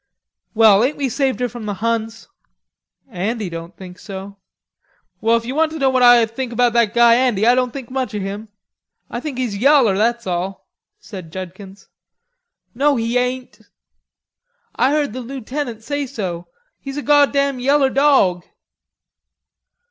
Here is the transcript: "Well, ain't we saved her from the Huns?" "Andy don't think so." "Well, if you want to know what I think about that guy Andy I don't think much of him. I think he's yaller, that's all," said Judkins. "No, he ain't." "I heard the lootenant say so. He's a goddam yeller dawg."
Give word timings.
"Well, 0.55 0.83
ain't 0.83 0.97
we 0.97 1.09
saved 1.09 1.39
her 1.41 1.47
from 1.47 1.67
the 1.67 1.75
Huns?" 1.75 2.27
"Andy 3.07 3.51
don't 3.51 3.77
think 3.77 3.99
so." 3.99 4.37
"Well, 5.19 5.37
if 5.37 5.45
you 5.45 5.53
want 5.53 5.71
to 5.73 5.77
know 5.77 5.91
what 5.91 6.01
I 6.01 6.25
think 6.25 6.51
about 6.51 6.73
that 6.73 6.95
guy 6.95 7.13
Andy 7.13 7.45
I 7.45 7.53
don't 7.53 7.71
think 7.71 7.91
much 7.91 8.15
of 8.15 8.23
him. 8.23 8.49
I 9.11 9.19
think 9.19 9.37
he's 9.37 9.55
yaller, 9.57 9.95
that's 9.95 10.25
all," 10.25 10.67
said 10.99 11.31
Judkins. 11.31 11.87
"No, 12.73 12.95
he 12.95 13.15
ain't." 13.19 13.61
"I 14.75 14.89
heard 14.89 15.13
the 15.13 15.21
lootenant 15.21 15.83
say 15.83 16.07
so. 16.07 16.47
He's 16.79 16.97
a 16.97 17.03
goddam 17.03 17.59
yeller 17.59 17.91
dawg." 17.91 18.43